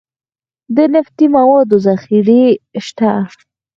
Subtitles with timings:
[0.75, 2.43] د نفتي موادو ذخیرې
[2.85, 3.11] شته